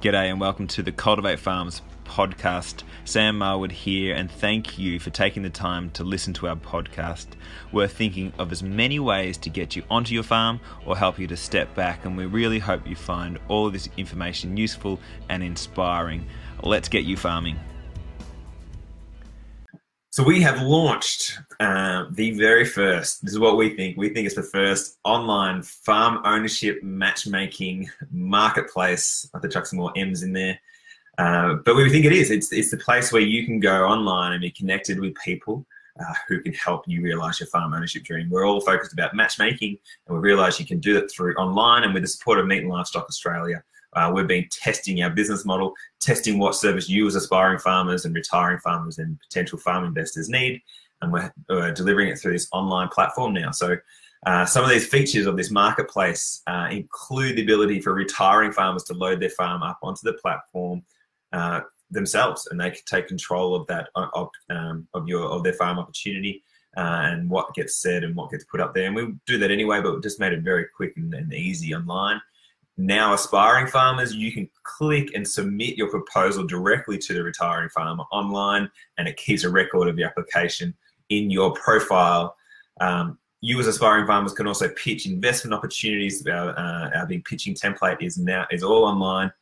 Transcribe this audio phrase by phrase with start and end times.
[0.00, 2.84] G'day and welcome to the Cultivate Farms podcast.
[3.04, 7.26] Sam Marwood here, and thank you for taking the time to listen to our podcast.
[7.72, 11.26] We're thinking of as many ways to get you onto your farm or help you
[11.26, 16.26] to step back, and we really hope you find all this information useful and inspiring.
[16.62, 17.58] Let's get you farming.
[20.18, 23.22] So we have launched uh, the very first.
[23.22, 23.96] This is what we think.
[23.96, 29.30] We think it's the first online farm ownership matchmaking marketplace.
[29.32, 30.58] I think chuck some more M's in there,
[31.18, 32.32] uh, but we think it is.
[32.32, 35.64] It's it's the place where you can go online and be connected with people
[36.00, 38.28] uh, who can help you realize your farm ownership dream.
[38.28, 39.78] We're all focused about matchmaking,
[40.08, 42.62] and we realize you can do that through online and with the support of Meat
[42.64, 43.62] and Livestock Australia.
[43.94, 48.14] Uh, we've been testing our business model, testing what service you as aspiring farmers and
[48.14, 50.60] retiring farmers and potential farm investors need,
[51.00, 53.50] and we're, we're delivering it through this online platform now.
[53.50, 53.76] So
[54.26, 58.84] uh, some of these features of this marketplace uh, include the ability for retiring farmers
[58.84, 60.82] to load their farm up onto the platform
[61.32, 65.44] uh, themselves, and they can take control of that uh, of, um, of your of
[65.44, 66.42] their farm opportunity.
[66.76, 69.50] Uh, and what gets said and what gets put up there, and we do that
[69.50, 72.20] anyway, but we just made it very quick and, and easy online
[72.78, 78.04] now aspiring farmers, you can click and submit your proposal directly to the retiring farmer
[78.12, 80.72] online, and it keeps a record of your application
[81.08, 82.36] in your profile.
[82.80, 86.24] Um, you as aspiring farmers can also pitch investment opportunities.
[86.26, 89.32] Our, uh, our big pitching template is now is all online,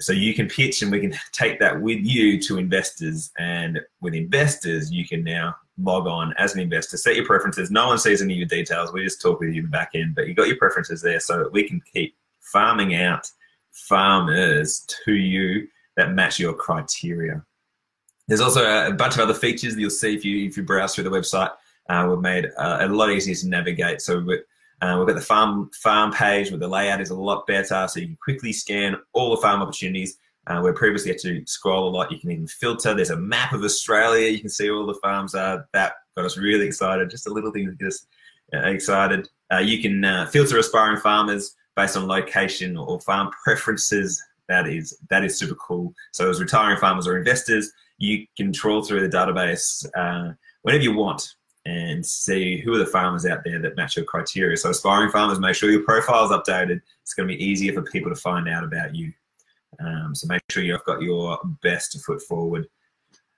[0.00, 3.32] so you can pitch, and we can take that with you to investors.
[3.36, 7.72] And with investors, you can now log on as an investor, set your preferences.
[7.72, 8.92] No one sees any of your details.
[8.92, 11.18] We just talk with you in the back end, but you got your preferences there,
[11.18, 12.14] so that we can keep
[12.52, 13.26] farming out
[13.72, 17.44] farmers to you that match your criteria.
[18.28, 20.94] There's also a bunch of other features that you'll see if you if you browse
[20.94, 21.50] through the website.
[21.88, 24.00] Uh, we've made uh, a lot easier to navigate.
[24.00, 24.38] So we've,
[24.80, 27.98] uh, we've got the farm farm page where the layout is a lot better, so
[27.98, 30.16] you can quickly scan all the farm opportunities.
[30.46, 32.94] Uh, where previously you had to scroll a lot, you can even filter.
[32.94, 34.28] There's a map of Australia.
[34.28, 35.68] You can see all the farms are.
[35.74, 37.10] That got us really excited.
[37.10, 38.06] Just a little thing to get us
[38.54, 39.28] uh, excited.
[39.52, 44.22] Uh, you can uh, filter aspiring farmers based on location or farm preferences.
[44.48, 45.94] That is that is super cool.
[46.12, 50.32] So as retiring farmers or investors, you can trawl through the database uh,
[50.62, 51.34] whenever you want
[51.66, 54.56] and see who are the farmers out there that match your criteria.
[54.56, 56.80] So aspiring farmers, make sure your profile is updated.
[57.02, 59.12] It's going to be easier for people to find out about you.
[59.78, 62.66] Um, so make sure you've got your best foot forward.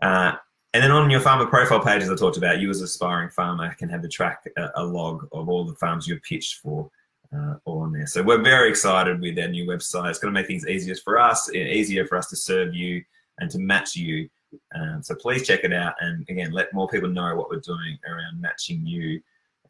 [0.00, 0.32] Uh,
[0.72, 3.30] and then on your farmer profile page, as I talked about, you as an aspiring
[3.30, 6.90] farmer can have the track a, a log of all the farms you've pitched for
[7.34, 8.06] uh, all on there.
[8.06, 10.10] So we're very excited with our new website.
[10.10, 13.02] It's going to make things easier for us, easier for us to serve you
[13.38, 14.28] and to match you.
[14.74, 17.98] Um, so please check it out, and again, let more people know what we're doing
[18.06, 19.20] around matching you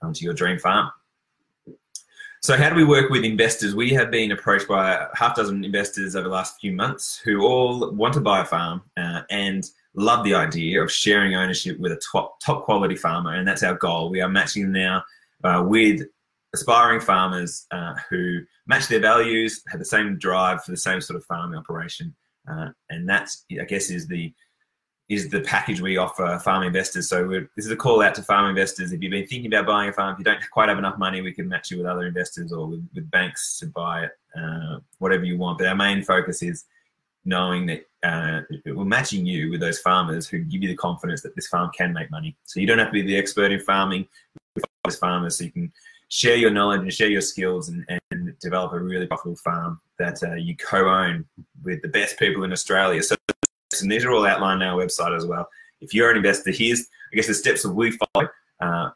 [0.03, 0.91] onto your dream farm.
[2.43, 3.75] So how do we work with investors?
[3.75, 7.41] We have been approached by a half dozen investors over the last few months who
[7.41, 9.65] all want to buy a farm uh, and
[9.95, 13.77] love the idea of sharing ownership with a top top quality farmer, and that's our
[13.77, 14.11] goal.
[14.11, 15.03] We are matching now
[15.43, 16.03] uh, with
[16.55, 21.19] aspiring farmers uh, who match their values, have the same drive for the same sort
[21.19, 22.15] of farming operation,
[22.51, 24.33] uh, and that's I guess is the
[25.11, 27.11] is the package we offer farm investors.
[27.11, 28.91] So this is a call out to farm investors.
[28.91, 31.21] If you've been thinking about buying a farm, if you don't quite have enough money,
[31.21, 34.79] we can match you with other investors or with, with banks to buy it, uh,
[34.99, 35.59] whatever you want.
[35.59, 36.65] But our main focus is
[37.27, 41.35] knowing that uh, we're matching you with those farmers who give you the confidence that
[41.35, 42.35] this farm can make money.
[42.47, 44.07] So you don't have to be the expert in farming.
[44.87, 45.73] With farmers, so you can
[46.15, 50.23] share your knowledge and share your skills and, and develop a really profitable farm that
[50.23, 51.25] uh, you co-own
[51.65, 53.03] with the best people in Australia.
[53.03, 53.17] So
[53.83, 55.49] and these are all outlined on our website as well.
[55.81, 58.29] If you're an investor, here's I guess the steps that we follow
[58.61, 58.91] uh,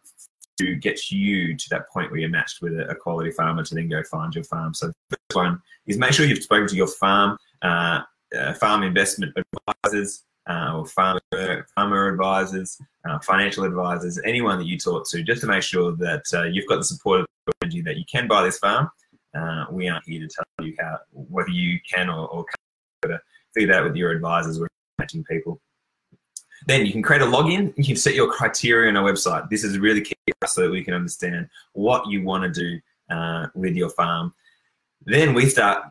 [0.61, 3.89] to get you to that point where you're matched with a, quality farmer to then
[3.89, 4.73] go find your farm.
[4.73, 8.03] So the first one is make sure you've spoken to your farm uh,
[8.39, 9.37] uh, farm investment
[9.67, 11.21] advisors uh, or farmer,
[11.75, 16.25] farmer advisors, uh, financial advisors, anyone that you talk to, just to make sure that
[16.33, 17.27] uh, you've got the support of
[17.73, 18.91] you that you can buy this farm.
[19.37, 23.21] Uh, we aren't here to tell you how whether you can or, or can't.
[23.55, 24.61] Figure that with your advisors.
[24.61, 24.67] We're
[24.99, 25.61] matching people.
[26.67, 27.73] Then you can create a login.
[27.77, 29.49] You can set your criteria on our website.
[29.49, 30.15] This is really key
[30.47, 32.81] so that we can understand what you want to do
[33.15, 34.35] uh, with your farm.
[35.05, 35.85] Then we start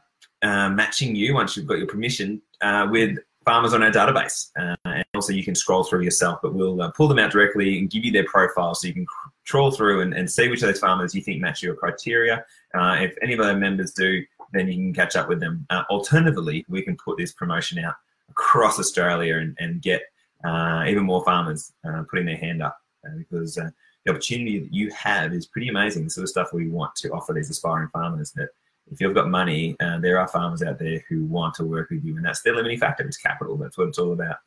[0.43, 3.17] uh, matching you once you've got your permission uh, with
[3.47, 4.51] farmers on our database.
[4.59, 7.79] Uh, and also you can scroll through yourself, but we'll uh, pull them out directly
[7.79, 9.07] and give you their profile so you can
[9.45, 12.43] trawl through and, and see which of those farmers you think match your criteria.
[12.73, 14.21] Uh, if any of our members do,
[14.51, 15.65] then you can catch up with them.
[15.69, 17.95] Uh, alternatively, we can put this promotion out
[18.29, 20.01] across Australia and, and get
[20.43, 22.77] uh, even more farmers uh, putting their hand up
[23.17, 23.71] because the
[24.11, 26.03] opportunity that you have is pretty amazing.
[26.03, 28.49] The sort of stuff we want to offer these aspiring farmers that
[28.91, 32.03] if you've got money, uh, there are farmers out there who want to work with
[32.03, 33.05] you, and that's their limiting factor.
[33.05, 33.57] It's capital.
[33.57, 34.37] That's what it's all about.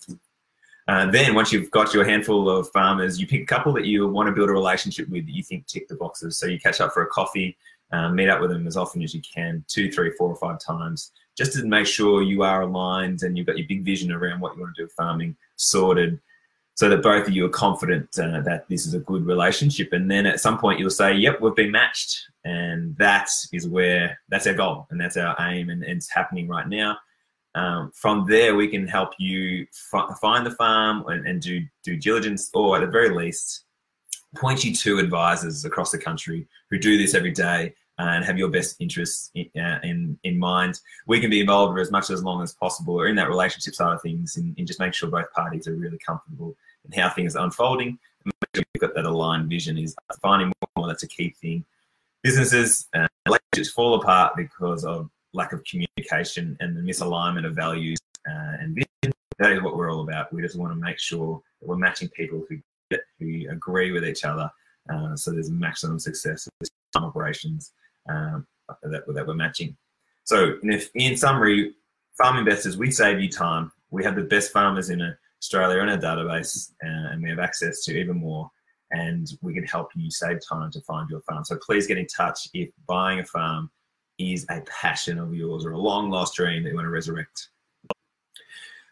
[0.89, 4.09] Uh, then once you've got your handful of farmers, you pick a couple that you
[4.09, 6.39] want to build a relationship with that you think tick the boxes.
[6.39, 7.57] So you catch up for a coffee,
[7.93, 10.59] um, meet up with them as often as you can, two, three, four, or five
[10.59, 14.41] times, just to make sure you are aligned and you've got your big vision around
[14.41, 16.19] what you want to do with farming sorted,
[16.81, 19.93] so that both of you are confident uh, that this is a good relationship.
[19.93, 24.19] And then at some point you'll say, "Yep, we've been matched," and that is where
[24.31, 26.97] that's our goal and that's our aim, and, and it's happening right now.
[27.55, 31.99] Um, from there, we can help you f- find the farm and, and do due
[31.99, 33.65] diligence, or at the very least,
[34.37, 38.49] point you to advisors across the country who do this every day and have your
[38.49, 40.81] best interests in, uh, in, in, mind.
[41.07, 43.75] We can be involved for as much as long as possible or in that relationship
[43.75, 47.11] side of things and, and just make sure both parties are really comfortable in how
[47.11, 47.99] things are unfolding.
[48.25, 51.65] And make sure you've got that aligned vision is finding more, that's a key thing.
[52.23, 57.99] Businesses and relationships fall apart because of lack of communication and the misalignment of values
[58.29, 59.15] uh, and vision.
[59.39, 60.33] That is what we're all about.
[60.33, 62.59] We just want to make sure that we're matching people who
[63.21, 64.51] who agree with each other,
[64.93, 67.73] uh, so there's maximum success of some operations
[68.09, 68.47] um,
[68.83, 69.77] that, that we're matching.
[70.25, 71.75] So, in, in summary,
[72.17, 73.73] farm investors, we save you time.
[73.91, 75.01] We have the best farmers in
[75.41, 78.51] Australia in our database, uh, and we have access to even more.
[78.93, 81.45] And we can help you save time to find your farm.
[81.45, 83.71] So please get in touch if buying a farm
[84.19, 87.49] is a passion of yours or a long lost dream that you want to resurrect.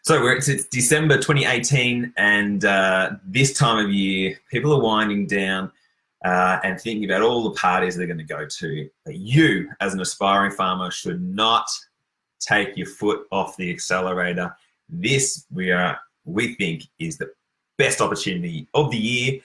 [0.03, 5.27] So we're, it's, it's December 2018, and uh, this time of year, people are winding
[5.27, 5.71] down
[6.25, 8.89] uh, and thinking about all the parties they're going to go to.
[9.05, 11.69] But you, as an aspiring farmer, should not
[12.39, 14.55] take your foot off the accelerator.
[14.87, 17.31] This we are, we think, is the
[17.77, 19.41] best opportunity of the year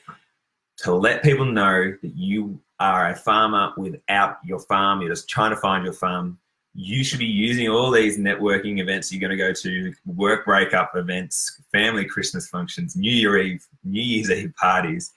[0.78, 5.00] to let people know that you are a farmer without your farm.
[5.00, 6.38] You're just trying to find your farm.
[6.74, 10.96] You should be using all these networking events you're going to go to, work breakup
[10.96, 15.12] events, family Christmas functions, New Year Eve, New Year's Eve parties,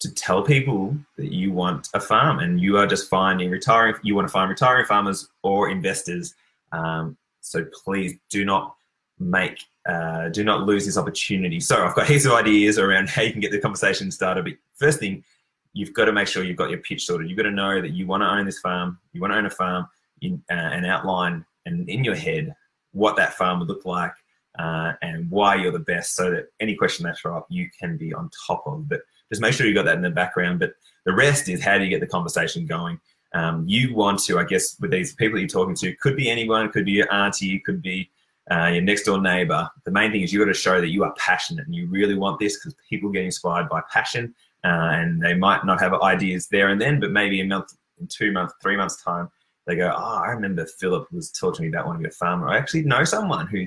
[0.00, 3.94] to tell people that you want a farm and you are just finding retiring.
[4.02, 6.34] You want to find retiring farmers or investors.
[6.72, 8.74] Um, so please do not
[9.18, 11.60] make uh, do not lose this opportunity.
[11.60, 14.44] So I've got heaps of ideas around how you can get the conversation started.
[14.44, 15.24] But first thing,
[15.72, 17.28] you've got to make sure you've got your pitch sorted.
[17.28, 19.46] You've got to know that you want to own this farm, you want to own
[19.46, 19.86] a farm,
[20.20, 22.54] in, uh, and outline and in your head
[22.92, 24.12] what that farm would look like
[24.58, 28.12] uh, and why you're the best, so that any question that's up, you can be
[28.12, 28.88] on top of.
[28.88, 30.58] But just make sure you've got that in the background.
[30.58, 30.72] But
[31.04, 32.98] the rest is how do you get the conversation going?
[33.34, 36.70] Um, you want to, I guess, with these people you're talking to, could be anyone,
[36.70, 38.10] could be your auntie, could be
[38.50, 39.68] uh, your next door neighbor.
[39.84, 42.14] The main thing is you got to show that you are passionate and you really
[42.14, 44.34] want this because people get inspired by passion
[44.64, 48.06] uh, and they might not have ideas there and then, but maybe a month, in
[48.06, 49.28] two months, three months time,
[49.66, 52.16] they go, oh, I remember Philip was talking to me about wanting to be a
[52.16, 52.48] farmer.
[52.48, 53.66] I actually know someone who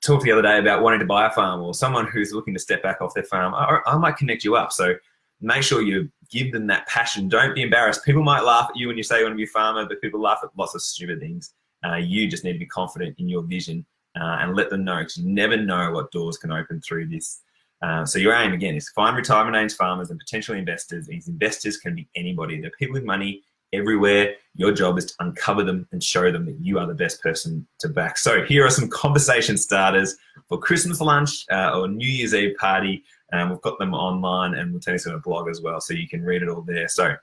[0.00, 2.60] talked the other day about wanting to buy a farm or someone who's looking to
[2.60, 3.54] step back off their farm.
[3.54, 4.72] I, I might connect you up.
[4.72, 4.94] So
[5.40, 7.28] make sure you give them that passion.
[7.28, 8.04] Don't be embarrassed.
[8.04, 10.00] People might laugh at you when you say you want to be a farmer, but
[10.00, 11.52] people laugh at lots of stupid things.
[11.84, 13.84] Uh, you just need to be confident in your vision
[14.18, 17.42] uh, and let them know because you never know what doors can open through this.
[17.82, 21.06] Uh, so your aim again is to find retirement age farmers and potential investors.
[21.06, 22.60] These investors can be anybody.
[22.60, 23.42] They're people with money
[23.72, 24.34] everywhere.
[24.54, 27.66] Your job is to uncover them and show them that you are the best person
[27.78, 28.18] to back.
[28.18, 30.16] So here are some conversation starters
[30.48, 33.04] for Christmas lunch uh, or New Year's Eve party.
[33.32, 35.94] Um, we've got them online and we'll tell you on a blog as well, so
[35.94, 36.88] you can read it all there.
[36.88, 37.14] So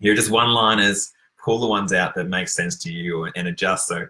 [0.00, 1.10] here are just one-liners.
[1.42, 3.88] Pull the ones out that make sense to you and adjust.
[3.88, 4.06] So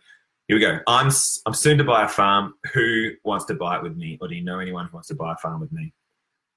[0.49, 0.79] here we go.
[0.87, 1.11] I'm
[1.47, 2.55] I'm soon to buy a farm.
[2.73, 5.15] Who wants to buy it with me, or do you know anyone who wants to
[5.15, 5.93] buy a farm with me?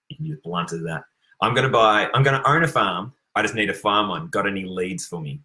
[0.10, 1.04] You can be blunt as that.
[1.42, 2.10] I'm going to buy.
[2.14, 3.14] I'm to own a farm.
[3.36, 4.28] I just need a farm one.
[4.28, 5.42] Got any leads for me?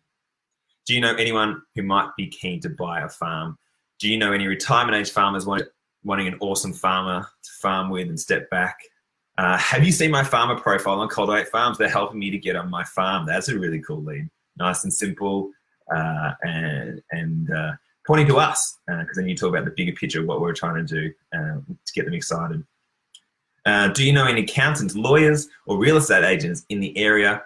[0.87, 3.59] Do you know anyone who might be keen to buy a farm?
[3.99, 5.65] Do you know any retirement age farmers want,
[6.05, 8.79] wanting an awesome farmer to farm with and step back?
[9.39, 11.79] Uh, have you seen my farmer profile on Cultivate Farms?
[11.79, 13.27] They're helping me to get on my farm.
[13.27, 14.29] That's a really cool lead.
[14.57, 15.51] Nice and simple,
[15.95, 17.73] uh, and and uh,
[18.07, 20.53] pointing to us because uh, then you talk about the bigger picture of what we're
[20.53, 22.65] trying to do uh, to get them excited.
[23.67, 27.43] Uh, do you know any accountants, lawyers, or real estate agents in the area?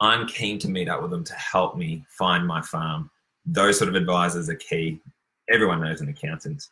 [0.00, 3.10] I'm keen to meet up with them to help me find my farm.
[3.44, 5.00] Those sort of advisors are key.
[5.48, 6.68] Everyone knows an accountant.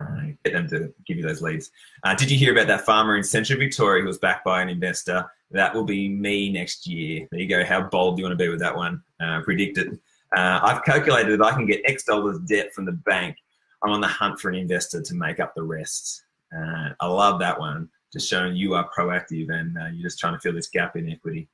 [0.00, 1.70] Uh, get them to give you those leads.
[2.04, 4.68] Uh, did you hear about that farmer in Central Victoria who was backed by an
[4.68, 5.24] investor?
[5.50, 7.26] That will be me next year.
[7.30, 7.64] There you go.
[7.64, 9.02] How bold do you want to be with that one?
[9.20, 9.98] Uh, predict it.
[10.36, 13.36] Uh, I've calculated that I can get X dollars debt from the bank.
[13.82, 16.24] I'm on the hunt for an investor to make up the rest.
[16.54, 20.34] Uh, I love that one, just showing you are proactive and uh, you're just trying
[20.34, 21.48] to fill this gap in equity.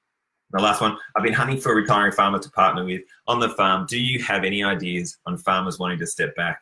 [0.52, 3.48] The last one, I've been hunting for a retiring farmer to partner with on the
[3.50, 3.86] farm.
[3.86, 6.60] Do you have any ideas on farmers wanting to step back?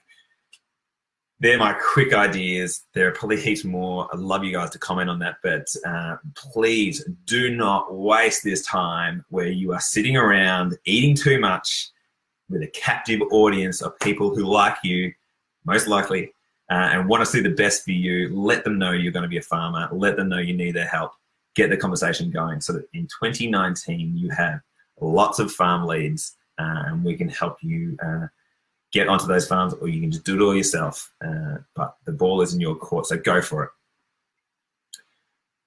[1.40, 2.84] They're my quick ideas.
[2.94, 4.08] There are probably heaps more.
[4.12, 8.64] I'd love you guys to comment on that, but uh, please do not waste this
[8.64, 11.90] time where you are sitting around eating too much
[12.52, 15.12] with a captive audience of people who like you,
[15.64, 16.32] most likely,
[16.70, 18.28] uh, and want to see the best for you.
[18.34, 19.88] Let them know you're going to be a farmer.
[19.92, 21.12] Let them know you need their help
[21.54, 24.60] get the conversation going so that in 2019 you have
[25.00, 28.26] lots of farm leads uh, and we can help you uh,
[28.92, 31.12] get onto those farms or you can just do it all yourself.
[31.24, 33.70] Uh, but the ball is in your court, so go for it.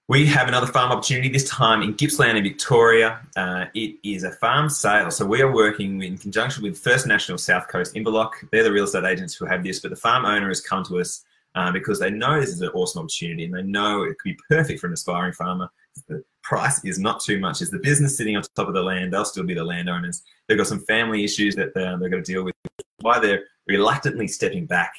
[0.08, 3.22] We have another farm opportunity, this time in Gippsland in Victoria.
[3.36, 5.10] Uh, it is a farm sale.
[5.10, 8.34] So we are working in conjunction with First National South Coast Inverloch.
[8.52, 11.00] They're the real estate agents who have this, but the farm owner has come to
[11.00, 14.36] us uh, because they know this is an awesome opportunity and they know it could
[14.36, 15.72] be perfect for an aspiring farmer.
[16.08, 17.64] The price is not too much.
[17.64, 19.12] Is the business sitting on top of the land?
[19.12, 20.22] They'll still be the landowners.
[20.48, 22.54] They've got some family issues that they're, they're going to deal with.
[23.00, 24.94] Why they're reluctantly stepping back.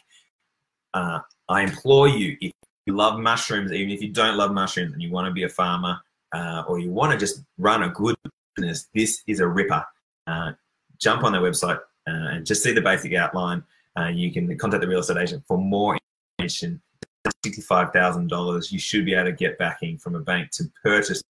[0.94, 2.50] Uh, I implore you, if
[2.86, 5.48] you love mushrooms, even if you don't love mushrooms and you want to be a
[5.48, 5.98] farmer
[6.32, 8.16] uh, or you want to just run a good
[8.54, 9.84] business, this is a ripper.
[10.26, 10.52] Uh,
[10.98, 11.78] jump on their website
[12.08, 13.62] uh, and just see the basic outline.
[13.98, 15.98] Uh, you can contact the real estate agent for more
[16.38, 16.80] information.
[17.44, 21.22] $65,000, you should be able to get backing from a bank to purchase.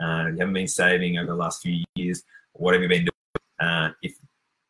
[0.00, 2.22] Uh, you haven't been saving over the last few years.
[2.54, 3.70] What have you been doing?
[3.70, 4.16] Uh, if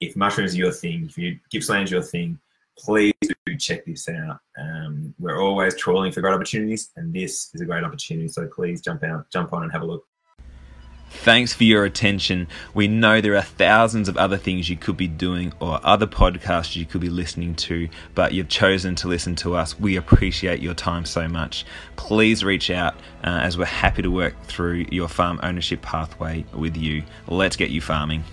[0.01, 2.39] if mushrooms are your thing, if you Gippsland's your thing,
[2.79, 3.13] please
[3.47, 4.39] do check this out.
[4.59, 8.29] Um, we're always trawling for great opportunities, and this is a great opportunity.
[8.29, 10.05] So please jump out, jump on, and have a look.
[11.13, 12.49] Thanks for your attention.
[12.75, 16.75] We know there are thousands of other things you could be doing or other podcasts
[16.75, 19.79] you could be listening to, but you've chosen to listen to us.
[19.79, 21.65] We appreciate your time so much.
[21.95, 26.77] Please reach out uh, as we're happy to work through your farm ownership pathway with
[26.77, 27.05] you.
[27.29, 28.25] Let's get you farming.